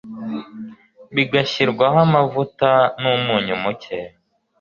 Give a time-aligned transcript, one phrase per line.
[1.15, 2.69] bigashyirwamo amavuta
[3.01, 3.97] numunyu muke